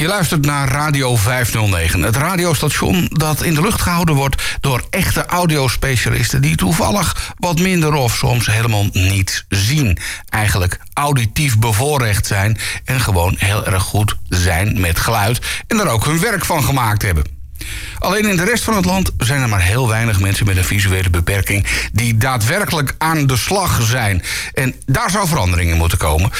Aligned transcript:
Je 0.00 0.06
luistert 0.06 0.44
naar 0.44 0.68
Radio 0.68 1.16
509, 1.16 2.02
het 2.02 2.16
radiostation 2.16 3.10
dat 3.12 3.42
in 3.42 3.54
de 3.54 3.60
lucht 3.60 3.80
gehouden 3.80 4.14
wordt 4.14 4.58
door 4.60 4.86
echte 4.90 5.26
audiospecialisten 5.26 6.42
die 6.42 6.56
toevallig 6.56 7.34
wat 7.36 7.58
minder 7.58 7.94
of 7.94 8.14
soms 8.16 8.46
helemaal 8.46 8.86
niet 8.92 9.44
zien. 9.48 9.98
Eigenlijk 10.28 10.78
auditief 10.92 11.58
bevoorrecht 11.58 12.26
zijn 12.26 12.58
en 12.84 13.00
gewoon 13.00 13.34
heel 13.38 13.66
erg 13.66 13.82
goed 13.82 14.16
zijn 14.28 14.80
met 14.80 14.98
geluid 14.98 15.40
en 15.66 15.78
er 15.78 15.88
ook 15.88 16.04
hun 16.04 16.20
werk 16.20 16.44
van 16.44 16.64
gemaakt 16.64 17.02
hebben. 17.02 17.38
Alleen 17.98 18.28
in 18.28 18.36
de 18.36 18.44
rest 18.44 18.64
van 18.64 18.76
het 18.76 18.84
land 18.84 19.10
zijn 19.18 19.42
er 19.42 19.48
maar 19.48 19.62
heel 19.62 19.88
weinig 19.88 20.20
mensen 20.20 20.46
met 20.46 20.56
een 20.56 20.64
visuele 20.64 21.10
beperking 21.10 21.66
die 21.92 22.16
daadwerkelijk 22.16 22.94
aan 22.98 23.26
de 23.26 23.36
slag 23.36 23.82
zijn. 23.82 24.22
En 24.52 24.74
daar 24.86 25.10
zou 25.10 25.28
verandering 25.28 25.70
in 25.70 25.76
moeten 25.76 25.98
komen. 25.98 26.30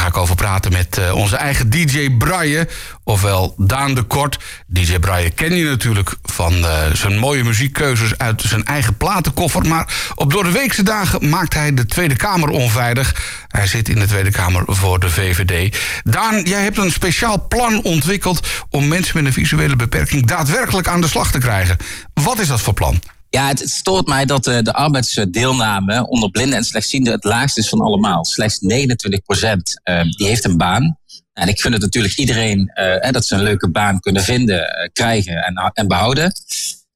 Ga 0.00 0.06
ik 0.06 0.16
over 0.16 0.34
praten 0.34 0.72
met 0.72 0.98
eh, 0.98 1.14
onze 1.14 1.36
eigen 1.36 1.70
DJ 1.70 2.10
Braille, 2.10 2.68
ofwel 3.04 3.54
Daan 3.56 3.94
de 3.94 4.02
Kort. 4.02 4.38
DJ 4.66 4.98
Braille 4.98 5.30
ken 5.30 5.54
je 5.54 5.64
natuurlijk 5.64 6.14
van 6.22 6.54
uh, 6.54 6.68
zijn 6.92 7.18
mooie 7.18 7.44
muziekkeuzes 7.44 8.18
uit 8.18 8.42
zijn 8.42 8.64
eigen 8.64 8.96
platenkoffer. 8.96 9.66
Maar 9.66 10.12
op 10.14 10.32
door 10.32 10.44
de 10.44 10.50
weekse 10.50 10.82
dagen 10.82 11.28
maakt 11.28 11.54
hij 11.54 11.74
de 11.74 11.86
Tweede 11.86 12.16
Kamer 12.16 12.48
onveilig. 12.48 13.14
Hij 13.48 13.66
zit 13.66 13.88
in 13.88 13.98
de 13.98 14.06
Tweede 14.06 14.30
Kamer 14.30 14.62
voor 14.66 15.00
de 15.00 15.10
VVD. 15.10 15.78
Daan, 16.02 16.42
jij 16.42 16.62
hebt 16.62 16.78
een 16.78 16.92
speciaal 16.92 17.46
plan 17.48 17.82
ontwikkeld 17.82 18.48
om 18.70 18.88
mensen 18.88 19.16
met 19.16 19.26
een 19.26 19.32
visuele 19.32 19.76
beperking 19.76 20.26
daadwerkelijk 20.26 20.88
aan 20.88 21.00
de 21.00 21.08
slag 21.08 21.30
te 21.30 21.38
krijgen. 21.38 21.76
Wat 22.14 22.38
is 22.38 22.48
dat 22.48 22.60
voor 22.60 22.74
plan? 22.74 23.00
Ja, 23.30 23.48
het, 23.48 23.70
stoort 23.70 24.06
mij 24.06 24.24
dat 24.24 24.44
de, 24.44 24.62
de 24.62 24.72
arbeidsdeelname 24.72 26.08
onder 26.08 26.30
blinden 26.30 26.58
en 26.58 26.64
slechtzienden 26.64 27.12
het 27.12 27.24
laagst 27.24 27.58
is 27.58 27.68
van 27.68 27.80
allemaal. 27.80 28.24
Slechts 28.24 28.60
29 28.60 29.22
procent 29.22 29.80
uh, 29.84 30.02
die 30.02 30.26
heeft 30.26 30.44
een 30.44 30.56
baan. 30.56 30.98
En 31.32 31.48
ik 31.48 31.60
vind 31.60 31.74
het 31.74 31.82
natuurlijk 31.82 32.16
iedereen 32.16 32.72
uh, 32.74 33.10
dat 33.10 33.26
ze 33.26 33.34
een 33.34 33.42
leuke 33.42 33.70
baan 33.70 34.00
kunnen 34.00 34.22
vinden, 34.22 34.90
krijgen 34.92 35.34
en, 35.34 35.70
en 35.72 35.88
behouden. 35.88 36.24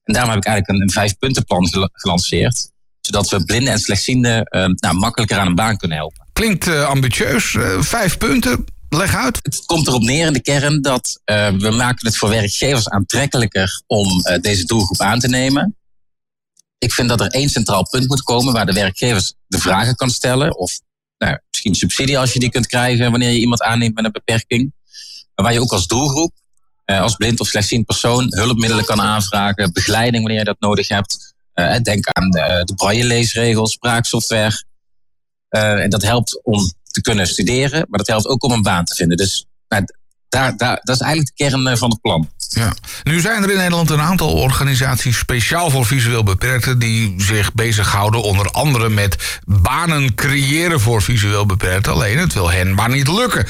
En 0.03 0.13
daarom 0.13 0.31
heb 0.31 0.39
ik 0.39 0.45
eigenlijk 0.45 0.77
een, 0.77 0.81
een 0.81 0.93
vijf-puntenplan 0.93 1.67
gelanceerd. 1.91 2.71
Zodat 3.01 3.29
we 3.29 3.45
blinden 3.45 3.73
en 3.73 3.79
slechtzienden 3.79 4.47
nou, 4.75 4.95
makkelijker 4.95 5.37
aan 5.37 5.47
een 5.47 5.55
baan 5.55 5.77
kunnen 5.77 5.97
helpen. 5.97 6.27
Klinkt 6.33 6.67
ambitieus. 6.67 7.55
vijf 7.79 8.17
punten. 8.17 8.65
Leg 8.89 9.15
uit. 9.15 9.39
Het 9.41 9.65
komt 9.65 9.87
erop 9.87 10.01
neer 10.01 10.27
in 10.27 10.33
de 10.33 10.41
kern 10.41 10.81
dat 10.81 11.21
we 11.57 11.73
maken 11.77 12.07
het 12.07 12.17
voor 12.17 12.29
werkgevers 12.29 12.89
aantrekkelijker 12.89 13.81
om 13.87 14.07
deze 14.41 14.65
doelgroep 14.65 15.01
aan 15.01 15.19
te 15.19 15.27
nemen. 15.27 15.75
Ik 16.77 16.93
vind 16.93 17.09
dat 17.09 17.21
er 17.21 17.27
één 17.27 17.49
centraal 17.49 17.89
punt 17.89 18.07
moet 18.07 18.23
komen 18.23 18.53
waar 18.53 18.65
de 18.65 18.73
werkgevers 18.73 19.33
de 19.47 19.59
vragen 19.59 19.95
kan 19.95 20.09
stellen. 20.09 20.57
Of 20.57 20.79
nou, 21.17 21.39
misschien 21.51 21.75
subsidie 21.75 22.19
als 22.19 22.33
je 22.33 22.39
die 22.39 22.49
kunt 22.49 22.67
krijgen 22.67 23.11
wanneer 23.11 23.29
je 23.29 23.39
iemand 23.39 23.61
aanneemt 23.61 23.95
met 23.95 24.05
een 24.05 24.11
beperking. 24.11 24.73
Maar 25.35 25.45
waar 25.45 25.53
je 25.53 25.61
ook 25.61 25.71
als 25.71 25.87
doelgroep, 25.87 26.33
uh, 26.85 27.01
als 27.01 27.15
blind 27.15 27.39
of 27.39 27.47
slechtziend 27.47 27.85
persoon, 27.85 28.35
hulpmiddelen 28.35 28.85
kan 28.85 29.01
aanvragen, 29.01 29.73
begeleiding 29.73 30.23
wanneer 30.23 30.39
je 30.39 30.45
dat 30.45 30.59
nodig 30.59 30.87
hebt. 30.87 31.33
denk 31.81 32.07
aan 32.07 32.29
de, 32.29 32.61
de 32.65 32.73
braille-leesregels, 32.75 33.71
spraaksoftware. 33.71 34.63
en 35.49 35.89
dat 35.89 36.01
helpt 36.01 36.43
om 36.43 36.73
te 36.83 37.01
kunnen 37.01 37.27
studeren, 37.27 37.85
maar 37.89 37.99
dat 37.99 38.07
helpt 38.07 38.27
ook 38.27 38.43
om 38.43 38.51
een 38.51 38.61
baan 38.61 38.85
te 38.85 38.95
vinden. 38.95 39.17
Dus 39.17 39.45
nou, 39.67 39.83
daar, 40.35 40.57
daar, 40.57 40.79
dat 40.83 40.95
is 40.95 41.01
eigenlijk 41.01 41.37
de 41.37 41.43
kern 41.43 41.67
eh, 41.67 41.77
van 41.77 41.89
het 41.89 42.01
plan. 42.01 42.29
Ja. 42.49 42.73
Nu 43.03 43.19
zijn 43.19 43.43
er 43.43 43.49
in 43.49 43.57
Nederland 43.57 43.89
een 43.89 44.01
aantal 44.01 44.33
organisaties 44.33 45.17
speciaal 45.17 45.69
voor 45.69 45.85
visueel 45.85 46.23
beperkten 46.23 46.79
die 46.79 47.13
zich 47.17 47.53
bezighouden 47.53 48.21
onder 48.21 48.51
andere 48.51 48.89
met 48.89 49.39
banen 49.45 50.15
creëren 50.15 50.79
voor 50.79 51.01
visueel 51.01 51.45
beperkten. 51.45 51.93
Alleen 51.93 52.17
het 52.17 52.33
wil 52.33 52.51
hen 52.51 52.73
maar 52.73 52.89
niet 52.89 53.07
lukken. 53.07 53.47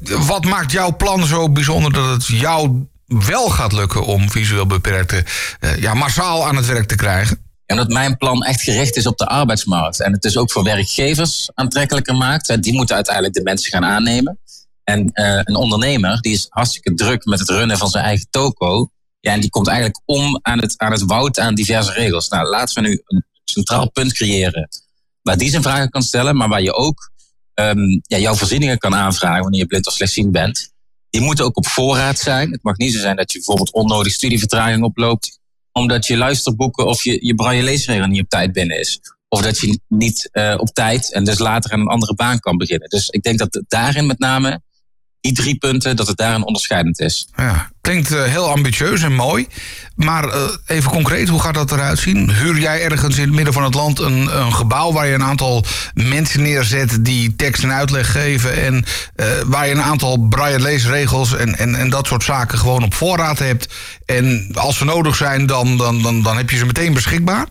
Wat 0.00 0.44
maakt 0.44 0.72
jouw 0.72 0.96
plan 0.96 1.26
zo 1.26 1.50
bijzonder 1.50 1.92
dat 1.92 2.10
het 2.10 2.26
jou 2.26 2.86
wel 3.06 3.48
gaat 3.48 3.72
lukken 3.72 4.04
om 4.04 4.30
visueel 4.30 4.66
beperkten 4.66 5.24
uh, 5.60 5.76
ja, 5.76 5.94
massaal 5.94 6.46
aan 6.46 6.56
het 6.56 6.66
werk 6.66 6.88
te 6.88 6.96
krijgen? 6.96 7.38
En 7.66 7.76
dat 7.76 7.88
mijn 7.88 8.16
plan 8.16 8.42
echt 8.42 8.62
gericht 8.62 8.96
is 8.96 9.06
op 9.06 9.18
de 9.18 9.26
arbeidsmarkt. 9.26 10.00
En 10.00 10.12
het 10.12 10.22
dus 10.22 10.36
ook 10.36 10.52
voor 10.52 10.64
werkgevers 10.64 11.50
aantrekkelijker 11.54 12.16
maakt. 12.16 12.62
Die 12.62 12.72
moeten 12.72 12.94
uiteindelijk 12.94 13.34
de 13.34 13.42
mensen 13.42 13.70
gaan 13.70 13.84
aannemen. 13.84 14.38
En 14.84 15.10
uh, 15.12 15.40
een 15.42 15.56
ondernemer 15.56 16.20
die 16.20 16.32
is 16.32 16.46
hartstikke 16.48 16.94
druk 16.94 17.24
met 17.24 17.38
het 17.38 17.48
runnen 17.48 17.78
van 17.78 17.88
zijn 17.88 18.04
eigen 18.04 18.26
toko. 18.30 18.90
Ja, 19.20 19.32
en 19.32 19.40
die 19.40 19.50
komt 19.50 19.66
eigenlijk 19.66 20.00
om 20.04 20.38
aan 20.42 20.58
het, 20.58 20.78
aan 20.78 20.92
het 20.92 21.02
woud 21.02 21.38
aan 21.38 21.54
diverse 21.54 21.92
regels. 21.92 22.28
Nou, 22.28 22.48
laten 22.48 22.82
we 22.82 22.88
nu 22.88 23.02
een 23.06 23.24
centraal 23.44 23.90
punt 23.90 24.12
creëren 24.12 24.68
waar 25.22 25.36
die 25.36 25.50
zijn 25.50 25.62
vragen 25.62 25.90
kan 25.90 26.02
stellen, 26.02 26.36
maar 26.36 26.48
waar 26.48 26.62
je 26.62 26.72
ook 26.72 27.10
um, 27.54 28.00
ja, 28.02 28.18
jouw 28.18 28.34
voorzieningen 28.34 28.78
kan 28.78 28.94
aanvragen 28.94 29.42
wanneer 29.42 29.60
je 29.60 29.66
blind 29.66 29.86
of 29.86 29.92
slechtziend 29.92 30.32
bent. 30.32 30.72
Die 31.10 31.20
moeten 31.20 31.44
ook 31.44 31.56
op 31.56 31.66
voorraad 31.66 32.18
zijn. 32.18 32.50
Het 32.50 32.62
mag 32.62 32.76
niet 32.76 32.92
zo 32.92 32.98
zijn 32.98 33.16
dat 33.16 33.32
je 33.32 33.38
bijvoorbeeld 33.38 33.72
onnodig 33.72 34.12
studievertraging 34.12 34.84
oploopt 34.84 35.40
omdat 35.72 36.06
je 36.06 36.16
luisterboeken 36.16 36.86
of 36.86 37.04
je, 37.04 37.26
je 37.26 37.34
braille 37.34 37.62
leesregel 37.62 38.06
niet 38.06 38.22
op 38.22 38.28
tijd 38.28 38.52
binnen 38.52 38.78
is. 38.78 39.00
Of 39.28 39.42
dat 39.42 39.58
je 39.58 39.80
niet 39.88 40.28
uh, 40.32 40.54
op 40.56 40.68
tijd 40.68 41.12
en 41.12 41.24
dus 41.24 41.38
later 41.38 41.72
aan 41.72 41.80
een 41.80 41.86
andere 41.86 42.14
baan 42.14 42.38
kan 42.38 42.56
beginnen. 42.56 42.88
Dus 42.88 43.08
ik 43.08 43.22
denk 43.22 43.38
dat 43.38 43.62
daarin 43.68 44.06
met 44.06 44.18
name 44.18 44.60
die 45.22 45.32
drie 45.32 45.56
punten, 45.56 45.96
dat 45.96 46.06
het 46.06 46.16
daarin 46.16 46.44
onderscheidend 46.44 47.00
is. 47.00 47.28
Ja, 47.36 47.70
klinkt 47.80 48.12
uh, 48.12 48.22
heel 48.22 48.50
ambitieus 48.50 49.02
en 49.02 49.14
mooi. 49.14 49.46
Maar 49.94 50.24
uh, 50.24 50.42
even 50.66 50.90
concreet, 50.90 51.28
hoe 51.28 51.40
gaat 51.40 51.54
dat 51.54 51.72
eruit 51.72 51.98
zien? 51.98 52.30
Huur 52.30 52.58
jij 52.58 52.82
ergens 52.82 53.16
in 53.16 53.24
het 53.24 53.34
midden 53.34 53.52
van 53.52 53.64
het 53.64 53.74
land 53.74 53.98
een, 53.98 54.40
een 54.40 54.54
gebouw 54.54 54.92
waar 54.92 55.06
je 55.06 55.14
een 55.14 55.22
aantal 55.22 55.64
mensen 55.94 56.42
neerzet 56.42 57.04
die 57.04 57.36
tekst 57.36 57.62
en 57.62 57.72
uitleg 57.72 58.12
geven 58.12 58.62
en 58.62 58.74
uh, 59.16 59.26
waar 59.46 59.66
je 59.66 59.72
een 59.72 59.82
aantal 59.82 60.18
braille 60.28 60.60
leesregels 60.60 61.36
en, 61.36 61.58
en, 61.58 61.74
en 61.74 61.90
dat 61.90 62.06
soort 62.06 62.24
zaken 62.24 62.58
gewoon 62.58 62.82
op 62.82 62.94
voorraad 62.94 63.38
hebt. 63.38 63.74
En 64.06 64.48
als 64.54 64.76
ze 64.76 64.84
nodig 64.84 65.16
zijn, 65.16 65.46
dan, 65.46 65.76
dan, 65.76 66.02
dan, 66.02 66.22
dan 66.22 66.36
heb 66.36 66.50
je 66.50 66.56
ze 66.56 66.66
meteen 66.66 66.94
beschikbaar? 66.94 67.46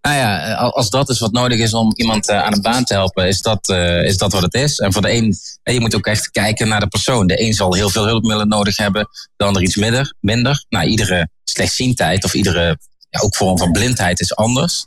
Nou 0.00 0.16
ja, 0.16 0.54
als 0.54 0.90
dat 0.90 1.08
is 1.08 1.18
wat 1.18 1.32
nodig 1.32 1.58
is 1.58 1.74
om 1.74 1.92
iemand 1.96 2.30
aan 2.30 2.52
een 2.52 2.62
baan 2.62 2.84
te 2.84 2.94
helpen, 2.94 3.26
is 3.26 3.40
dat, 3.40 3.68
uh, 3.68 4.04
is 4.04 4.16
dat 4.16 4.32
wat 4.32 4.42
het 4.42 4.54
is. 4.54 4.78
En 4.78 4.92
voor 4.92 5.02
de 5.02 5.12
een, 5.12 5.36
je 5.62 5.80
moet 5.80 5.94
ook 5.94 6.06
echt 6.06 6.30
kijken 6.30 6.68
naar 6.68 6.80
de 6.80 6.86
persoon. 6.86 7.26
De 7.26 7.42
een 7.42 7.52
zal 7.52 7.74
heel 7.74 7.90
veel 7.90 8.06
hulpmiddelen 8.06 8.48
nodig 8.48 8.76
hebben, 8.76 9.08
de 9.36 9.44
ander 9.44 9.62
iets 9.62 9.76
minder. 9.76 10.14
minder. 10.20 10.64
Nou, 10.68 10.86
iedere 10.86 11.28
slechtziendheid 11.44 12.24
of 12.24 12.34
iedere 12.34 12.78
ja, 13.10 13.20
ook 13.20 13.36
vorm 13.36 13.58
van 13.58 13.72
blindheid 13.72 14.20
is 14.20 14.36
anders. 14.36 14.86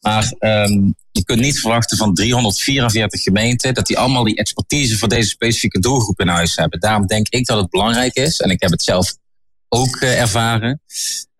Maar 0.00 0.32
um, 0.38 0.94
je 1.12 1.24
kunt 1.24 1.40
niet 1.40 1.60
verwachten 1.60 1.96
van 1.96 2.14
344 2.14 3.22
gemeenten 3.22 3.74
dat 3.74 3.86
die 3.86 3.98
allemaal 3.98 4.24
die 4.24 4.36
expertise 4.36 4.98
voor 4.98 5.08
deze 5.08 5.28
specifieke 5.28 5.80
doelgroep 5.80 6.20
in 6.20 6.28
huis 6.28 6.56
hebben. 6.56 6.80
Daarom 6.80 7.06
denk 7.06 7.28
ik 7.28 7.46
dat 7.46 7.58
het 7.60 7.70
belangrijk 7.70 8.14
is, 8.14 8.40
en 8.40 8.50
ik 8.50 8.60
heb 8.60 8.70
het 8.70 8.82
zelf 8.82 9.14
ook 9.68 9.96
ervaren, 9.96 10.80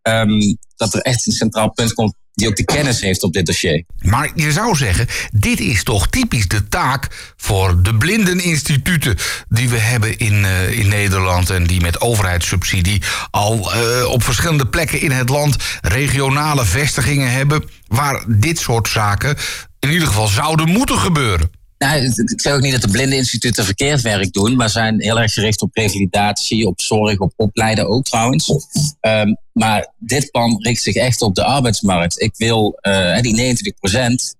um, 0.02 0.58
dat 0.76 0.94
er 0.94 1.00
echt 1.00 1.26
een 1.26 1.32
centraal 1.32 1.72
punt 1.72 1.94
komt 1.94 2.14
die 2.42 2.50
ook 2.50 2.56
de 2.56 2.74
kennis 2.74 3.00
heeft 3.00 3.22
op 3.22 3.32
dit 3.32 3.46
dossier. 3.46 3.84
Maar 4.00 4.30
je 4.34 4.52
zou 4.52 4.76
zeggen, 4.76 5.06
dit 5.32 5.60
is 5.60 5.82
toch 5.82 6.08
typisch 6.08 6.48
de 6.48 6.68
taak 6.68 7.32
voor 7.36 7.82
de 7.82 7.94
blindeninstituten 7.94 9.16
die 9.48 9.68
we 9.68 9.78
hebben 9.78 10.18
in, 10.18 10.34
uh, 10.34 10.78
in 10.78 10.88
Nederland 10.88 11.50
en 11.50 11.66
die 11.66 11.80
met 11.80 12.00
overheidssubsidie 12.00 13.02
al 13.30 13.74
uh, 13.74 14.04
op 14.04 14.22
verschillende 14.22 14.66
plekken 14.66 15.00
in 15.00 15.10
het 15.10 15.28
land 15.28 15.56
regionale 15.80 16.64
vestigingen 16.64 17.32
hebben 17.32 17.64
waar 17.86 18.24
dit 18.26 18.58
soort 18.58 18.88
zaken 18.88 19.36
in 19.78 19.90
ieder 19.90 20.08
geval 20.08 20.26
zouden 20.26 20.68
moeten 20.68 20.98
gebeuren. 20.98 21.61
Nou, 21.82 22.04
ik 22.04 22.40
zeg 22.40 22.52
ook 22.52 22.60
niet 22.60 22.72
dat 22.72 22.80
de 22.80 22.88
blinde 22.90 23.16
instituten 23.16 23.64
verkeerd 23.64 24.00
werk 24.00 24.32
doen, 24.32 24.56
maar 24.56 24.70
zijn 24.70 25.00
heel 25.00 25.20
erg 25.20 25.32
gericht 25.32 25.62
op 25.62 25.76
revalidatie, 25.76 26.66
op 26.66 26.80
zorg, 26.80 27.18
op 27.18 27.32
opleiden 27.36 27.88
ook 27.88 28.04
trouwens. 28.04 28.48
Um, 29.00 29.36
maar 29.52 29.92
dit 29.98 30.30
plan 30.30 30.62
richt 30.62 30.82
zich 30.82 30.94
echt 30.94 31.22
op 31.22 31.34
de 31.34 31.44
arbeidsmarkt. 31.44 32.20
Ik 32.20 32.32
wil 32.36 32.78
uh, 32.82 33.20
die 33.20 33.34
29 33.34 33.74
procent, 33.74 34.34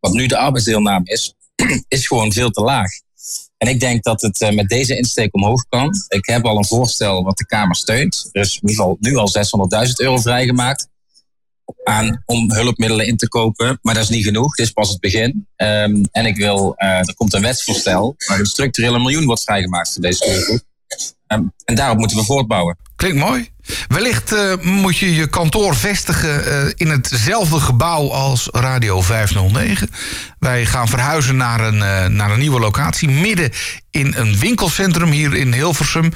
wat, 0.00 0.12
nu 0.12 0.26
de 0.26 0.36
arbeidsdeelname 0.36 1.04
is, 1.04 1.34
is 1.88 2.06
gewoon 2.06 2.32
veel 2.32 2.50
te 2.50 2.62
laag. 2.62 2.90
En 3.56 3.68
ik 3.68 3.80
denk 3.80 4.02
dat 4.02 4.22
het 4.22 4.40
uh, 4.40 4.50
met 4.50 4.68
deze 4.68 4.96
insteek 4.96 5.34
omhoog 5.34 5.64
kan. 5.68 5.94
Ik 6.08 6.26
heb 6.26 6.44
al 6.44 6.56
een 6.56 6.66
voorstel 6.66 7.22
wat 7.22 7.36
de 7.36 7.46
Kamer 7.46 7.76
steunt. 7.76 8.28
Dus 8.32 8.54
in 8.54 8.68
ieder 8.68 8.84
geval 8.84 8.96
nu 9.00 9.16
al 9.16 9.30
600.000 9.86 9.92
euro 9.96 10.18
vrijgemaakt 10.18 10.88
aan 11.84 12.22
om 12.26 12.52
hulpmiddelen 12.52 13.06
in 13.06 13.16
te 13.16 13.28
kopen. 13.28 13.78
Maar 13.82 13.94
dat 13.94 14.02
is 14.02 14.08
niet 14.08 14.24
genoeg. 14.24 14.54
Dit 14.54 14.66
is 14.66 14.72
pas 14.72 14.88
het 14.88 15.00
begin. 15.00 15.48
Um, 15.56 16.08
en 16.12 16.26
ik 16.26 16.36
wil, 16.36 16.74
uh, 16.76 16.88
er 16.88 17.14
komt 17.14 17.34
een 17.34 17.42
wetsvoorstel 17.42 18.14
waar 18.26 18.38
een 18.38 18.46
structurele 18.46 18.98
miljoen 18.98 19.24
wordt 19.24 19.42
vrijgemaakt 19.42 19.92
voor 19.92 20.02
deze 20.02 20.24
doelgroep. 20.24 20.60
Um, 21.26 21.52
en 21.64 21.74
daarop 21.74 21.98
moeten 21.98 22.16
we 22.16 22.24
voortbouwen. 22.24 22.76
Klinkt 22.96 23.18
mooi. 23.18 23.50
Wellicht 23.88 24.32
uh, 24.32 24.54
moet 24.62 24.96
je 24.96 25.14
je 25.14 25.26
kantoor 25.26 25.76
vestigen 25.76 26.48
uh, 26.48 26.72
in 26.74 26.88
hetzelfde 26.88 27.60
gebouw 27.60 28.10
als 28.10 28.48
Radio 28.52 29.00
509. 29.00 29.90
Wij 30.38 30.66
gaan 30.66 30.88
verhuizen 30.88 31.36
naar 31.36 31.60
een, 31.60 31.74
uh, 31.74 32.06
naar 32.06 32.30
een 32.30 32.38
nieuwe 32.38 32.60
locatie. 32.60 33.08
Midden 33.08 33.50
in 33.90 34.14
een 34.16 34.38
winkelcentrum 34.38 35.10
hier 35.10 35.36
in 35.36 35.52
Hilversum. 35.52 36.12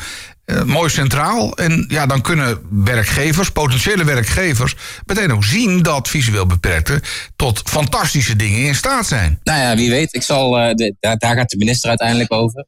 Mooi 0.65 0.91
centraal. 0.91 1.57
En 1.57 1.85
ja, 1.89 2.07
dan 2.07 2.21
kunnen 2.21 2.59
werkgevers, 2.85 3.51
potentiële 3.51 4.05
werkgevers, 4.05 4.77
meteen 5.07 5.33
ook 5.33 5.45
zien 5.45 5.83
dat 5.83 6.09
visueel 6.09 6.47
beperkten 6.47 7.01
tot 7.37 7.63
fantastische 7.65 8.37
dingen 8.37 8.67
in 8.67 8.75
staat 8.75 9.07
zijn. 9.07 9.41
Nou 9.43 9.61
ja, 9.61 9.77
wie 9.77 9.91
weet. 9.91 10.15
Ik 10.15 10.23
zal, 10.23 10.51
daar, 11.01 11.37
gaat 11.37 11.51
de 11.51 11.57
minister 11.57 11.89
uiteindelijk 11.89 12.33
over. 12.33 12.67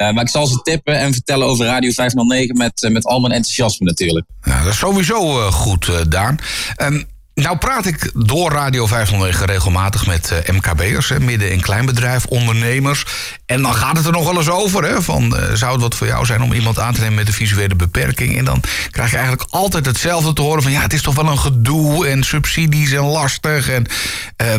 Maar 0.00 0.20
ik 0.20 0.28
zal 0.28 0.46
ze 0.46 0.62
tippen 0.62 0.98
en 0.98 1.12
vertellen 1.12 1.46
over 1.46 1.66
Radio 1.66 1.90
509 1.90 2.56
met, 2.56 2.88
met 2.92 3.04
al 3.04 3.20
mijn 3.20 3.32
enthousiasme 3.32 3.86
natuurlijk. 3.86 4.26
Ja, 4.42 4.62
dat 4.62 4.72
is 4.72 4.78
sowieso 4.78 5.50
goed, 5.50 6.10
Daan. 6.10 6.38
Um, 6.82 7.06
nou 7.42 7.58
praat 7.58 7.86
ik 7.86 8.10
door 8.14 8.52
Radio 8.52 8.86
509 8.86 9.46
regelmatig 9.46 10.06
met 10.06 10.32
uh, 10.48 10.54
MKB'ers, 10.56 11.12
midden- 11.18 11.50
en 11.50 11.60
kleinbedrijf, 11.60 12.26
ondernemers. 12.26 13.04
En 13.46 13.62
dan 13.62 13.74
gaat 13.74 13.96
het 13.96 14.06
er 14.06 14.12
nog 14.12 14.24
wel 14.24 14.36
eens 14.36 14.48
over, 14.48 14.84
hè, 14.84 15.02
van 15.02 15.36
uh, 15.36 15.52
zou 15.54 15.72
het 15.72 15.80
wat 15.80 15.94
voor 15.94 16.06
jou 16.06 16.26
zijn 16.26 16.42
om 16.42 16.52
iemand 16.52 16.78
aan 16.78 16.94
te 16.94 17.00
nemen 17.00 17.14
met 17.14 17.26
een 17.26 17.32
visuele 17.32 17.74
beperking? 17.74 18.38
En 18.38 18.44
dan 18.44 18.62
krijg 18.90 19.10
je 19.10 19.16
eigenlijk 19.16 19.50
altijd 19.50 19.86
hetzelfde 19.86 20.32
te 20.32 20.42
horen 20.42 20.62
van 20.62 20.72
ja, 20.72 20.80
het 20.80 20.92
is 20.92 21.02
toch 21.02 21.14
wel 21.14 21.26
een 21.26 21.38
gedoe 21.38 22.06
en 22.06 22.22
subsidies 22.22 22.92
en 22.92 23.04
lastig. 23.04 23.68
En 23.68 23.86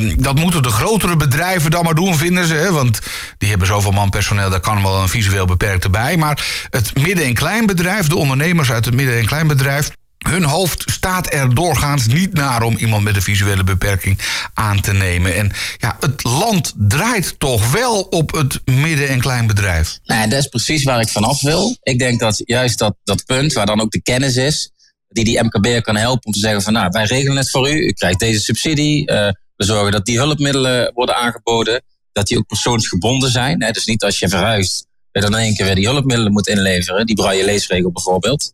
uh, 0.02 0.14
dat 0.18 0.36
moeten 0.36 0.64
de 0.64 0.70
grotere 0.70 1.16
bedrijven 1.16 1.72
dan 1.72 1.84
maar 1.84 1.96
doen, 1.96 2.16
vinden 2.16 2.46
ze. 2.46 2.54
Hè, 2.54 2.72
want 2.72 3.00
die 3.38 3.50
hebben 3.50 3.68
zoveel 3.68 3.92
man 3.92 4.10
personeel, 4.10 4.50
daar 4.50 4.60
kan 4.60 4.82
wel 4.82 5.02
een 5.02 5.10
visueel 5.10 5.46
beperkte 5.46 5.90
bij. 5.90 6.18
Maar 6.18 6.46
het 6.70 7.02
midden- 7.02 7.26
en 7.26 7.34
kleinbedrijf, 7.34 8.08
de 8.08 8.16
ondernemers 8.16 8.72
uit 8.72 8.86
het 8.86 8.94
midden- 8.94 9.18
en 9.20 9.26
kleinbedrijf 9.26 9.90
hun 10.30 10.44
hoofd 10.44 10.84
staat 10.92 11.34
er 11.34 11.56
doorgaans 11.56 12.08
niet 12.08 12.34
naar 12.34 12.62
om 12.62 12.78
iemand 12.78 13.04
met 13.04 13.16
een 13.16 13.22
visuele 13.22 13.64
beperking 13.64 14.20
aan 14.54 14.82
te 14.82 14.94
nemen. 14.94 15.36
En 15.36 15.52
ja, 15.78 15.98
het 16.00 16.24
land 16.24 16.74
draait 16.78 17.40
toch 17.40 17.72
wel 17.72 18.02
op 18.02 18.32
het 18.32 18.62
midden- 18.66 19.10
en 19.10 19.20
kleinbedrijf. 19.20 20.00
Nou, 20.04 20.30
dat 20.30 20.40
is 20.40 20.48
precies 20.48 20.84
waar 20.84 21.02
ik 21.02 21.10
vanaf 21.10 21.42
wil. 21.42 21.78
Ik 21.84 22.00
denk 22.00 22.20
dat 22.20 22.42
juist 22.46 22.80
dat, 22.80 22.96
dat 23.04 23.26
punt, 23.26 23.54
waar 23.54 23.66
dan 23.66 23.82
ook 23.82 23.92
de 23.92 24.02
kennis 24.02 24.36
is, 24.36 24.72
die 25.08 25.24
die 25.24 25.44
MKB 25.44 25.84
kan 25.84 25.96
helpen 25.96 26.26
om 26.26 26.32
te 26.32 26.40
zeggen 26.40 26.62
van 26.62 26.74
nou, 26.74 26.90
wij 26.90 27.06
regelen 27.06 27.38
het 27.38 27.50
voor 27.50 27.70
u, 27.70 27.74
u 27.74 27.92
krijgt 27.92 28.20
deze 28.20 28.40
subsidie, 28.40 29.12
uh, 29.12 29.30
we 29.56 29.66
zorgen 29.66 29.92
dat 29.92 30.06
die 30.06 30.18
hulpmiddelen 30.18 30.92
worden 30.94 31.16
aangeboden, 31.16 31.84
dat 32.12 32.28
die 32.28 32.38
ook 32.38 32.48
persoonsgebonden 32.48 33.32
zijn. 33.32 33.60
Dus 33.60 33.86
niet 33.86 34.04
als 34.04 34.20
je 34.20 34.30
verhuist, 34.30 34.86
je 35.12 35.22
dan 35.22 35.34
in 35.34 35.40
één 35.40 35.56
keer 35.56 35.66
weer 35.66 35.76
die 35.76 35.88
hulpmiddelen 35.88 36.32
moet 36.32 36.48
inleveren, 36.48 37.06
die 37.06 37.16
braille 37.16 37.46
leesregel 37.46 37.92
bijvoorbeeld 37.92 38.54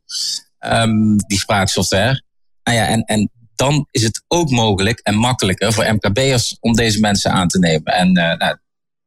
um, 0.60 1.18
die 1.18 1.40
spraaksoftware. 1.40 2.24
Nou 2.64 2.78
ja, 2.78 2.88
en, 2.88 3.04
en 3.04 3.32
dan 3.56 3.88
is 3.92 4.04
het 4.04 4.24
ook 4.28 4.50
mogelijk 4.50 5.00
en 5.00 5.16
makkelijker 5.16 5.74
voor 5.74 5.94
MKB'ers 5.94 6.58
om 6.60 6.74
deze 6.74 7.00
mensen 7.00 7.32
aan 7.32 7.48
te 7.48 7.60
nemen. 7.60 7.94
En 7.94 8.18
uh, 8.18 8.34
nou, 8.34 8.58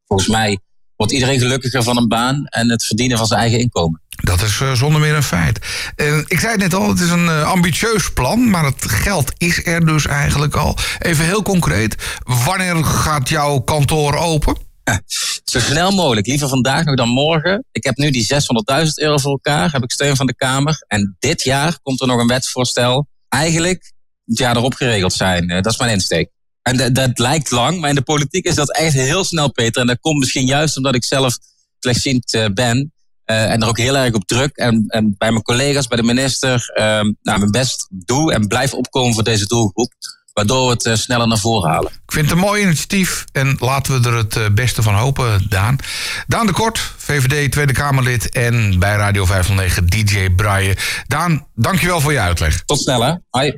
volgens 0.07 0.29
mij 0.29 0.59
wordt 0.97 1.13
iedereen 1.13 1.39
gelukkiger 1.39 1.83
van 1.83 1.97
een 1.97 2.09
baan 2.09 2.47
en 2.47 2.71
het 2.71 2.85
verdienen 2.85 3.19
van 3.19 3.27
zijn 3.27 3.41
eigen 3.41 3.59
inkomen. 3.59 4.03
Dat 4.09 4.43
is 4.43 4.61
uh, 4.61 4.73
zonder 4.73 5.01
meer 5.01 5.15
een 5.15 5.23
feit. 5.23 5.59
Uh, 5.97 6.19
ik 6.19 6.41
zei 6.41 6.53
het 6.53 6.61
net 6.61 6.75
al, 6.75 6.89
het 6.89 7.01
is 7.01 7.11
een 7.11 7.25
uh, 7.25 7.51
ambitieus 7.51 8.13
plan, 8.13 8.51
maar 8.51 8.65
het 8.65 8.85
geld 8.91 9.33
is 9.37 9.67
er 9.67 9.87
dus 9.87 10.07
eigenlijk 10.07 10.55
al. 10.55 10.77
Even 10.99 11.25
heel 11.25 11.43
concreet, 11.43 12.19
wanneer 12.45 12.85
gaat 12.85 13.29
jouw 13.29 13.59
kantoor 13.59 14.17
open? 14.17 14.57
Zo 15.45 15.61
snel 15.61 15.91
mogelijk. 15.91 16.27
Liever 16.27 16.49
vandaag 16.49 16.85
nog 16.85 16.97
dan 16.97 17.09
morgen. 17.09 17.65
Ik 17.73 17.85
heb 17.85 17.97
nu 17.97 18.11
die 18.11 18.27
600.000 18.35 18.89
euro 18.95 19.19
voor 19.19 19.31
elkaar. 19.31 19.73
Heb 19.73 19.83
ik 19.83 19.91
steun 19.91 20.17
van 20.17 20.27
de 20.27 20.35
Kamer. 20.35 20.85
En 20.87 21.17
dit 21.19 21.43
jaar 21.43 21.79
komt 21.83 22.01
er 22.01 22.07
nog 22.07 22.21
een 22.21 22.27
wetsvoorstel. 22.27 23.09
Eigenlijk 23.29 23.93
het 24.25 24.39
jaar 24.39 24.57
erop 24.57 24.75
geregeld 24.75 25.13
zijn. 25.13 25.49
Dat 25.49 25.67
is 25.67 25.79
mijn 25.79 25.91
insteek. 25.91 26.31
En 26.63 26.93
dat, 26.93 27.19
lijkt 27.19 27.51
lang, 27.51 27.81
maar 27.81 27.89
in 27.89 27.95
de 27.95 28.03
politiek 28.03 28.45
is 28.45 28.55
dat 28.55 28.77
echt 28.77 28.95
heel 28.95 29.25
snel, 29.25 29.53
Peter. 29.53 29.81
En 29.81 29.87
dat 29.87 30.01
komt 30.01 30.19
misschien 30.19 30.47
juist 30.47 30.77
omdat 30.77 30.95
ik 30.95 31.05
zelf 31.05 31.39
slechtziend 31.79 32.49
ben. 32.55 32.93
Uh, 33.27 33.51
en 33.51 33.63
er 33.63 33.69
ook 33.69 33.79
heel 33.79 33.97
erg 33.97 34.15
op 34.15 34.27
druk. 34.27 34.57
En, 34.57 34.85
en 34.87 35.15
bij 35.19 35.31
mijn 35.31 35.43
collega's, 35.43 35.87
bij 35.87 35.97
de 35.97 36.03
minister, 36.03 36.73
uh, 36.75 36.85
nou, 37.23 37.39
mijn 37.39 37.51
best 37.51 37.87
doe 37.91 38.33
en 38.33 38.47
blijf 38.47 38.75
opkomen 38.75 39.15
voor 39.15 39.25
deze 39.25 39.47
doelgroep 39.47 39.93
waardoor 40.33 40.67
we 40.67 40.73
het 40.73 40.87
uh, 40.87 40.95
sneller 40.95 41.29
naar 41.29 41.39
voren 41.39 41.71
halen. 41.71 41.91
Ik 41.93 42.13
vind 42.13 42.25
het 42.25 42.35
een 42.35 42.45
mooi 42.45 42.63
initiatief 42.63 43.25
en 43.33 43.57
laten 43.59 44.03
we 44.03 44.09
er 44.09 44.17
het 44.17 44.37
uh, 44.37 44.45
beste 44.53 44.83
van 44.83 44.95
hopen, 44.95 45.47
Daan. 45.49 45.79
Daan 46.27 46.47
de 46.47 46.53
Kort, 46.53 46.93
VVD 46.97 47.53
Tweede 47.53 47.73
Kamerlid 47.73 48.31
en 48.31 48.79
bij 48.79 48.97
Radio 48.97 49.25
509 49.25 49.87
DJ 49.87 50.31
Braille. 50.31 50.77
Daan, 51.07 51.47
dankjewel 51.55 52.01
voor 52.01 52.13
je 52.13 52.21
uitleg. 52.21 52.63
Tot 52.65 52.81
sneller. 52.81 53.23
Hoi. 53.31 53.55